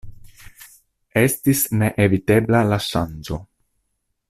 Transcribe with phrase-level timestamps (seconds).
[1.21, 3.41] Estis ne evitebla la ŝanĝo.